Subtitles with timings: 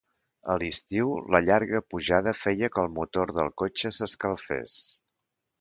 [0.53, 4.83] A l'estiu, la llarga pujada feia que el motor del cotxe s'escalfés.